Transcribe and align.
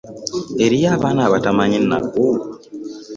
Eriyo 0.63 0.87
abaana 0.95 1.21
abatamanyi 1.27 1.77
nnaku. 1.83 2.23